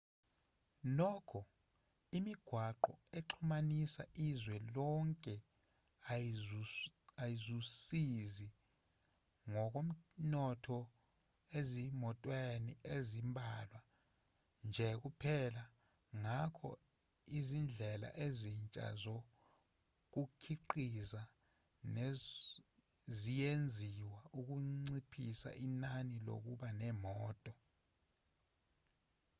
nokho 0.97 1.39
imigwaqo 2.17 2.91
exhumanisa 3.17 4.03
izwe 4.27 4.55
lonke 4.75 5.35
ayizuzisi 7.23 8.47
ngokomnotho 9.49 10.79
ezimotweni 11.57 12.71
ezimbalwa 12.95 13.81
nje 14.67 14.87
kuphela 15.01 15.63
ngakho 16.21 16.69
izindlela 17.37 18.09
ezintsha 18.25 18.85
zokukhiqiza 19.03 21.21
ziyenziwa 23.19 24.19
ukunciphisa 24.39 25.49
inani 25.65 26.15
lokuba 26.27 26.67
nemoto 26.81 27.53